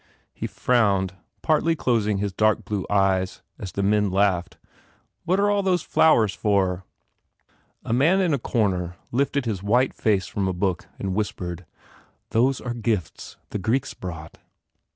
[0.33, 1.13] He frowned,
[1.43, 4.57] partly closing his dark blue eyes, as the men laughed.
[5.25, 6.85] "What are all those flowers for?"
[7.85, 11.67] A man in a corner lifted his white face from a book and whispered,
[12.31, 14.39] "Those are gifts the Greeks brought."